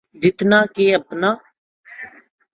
[0.21, 1.31] جتنا کہ اپنا۔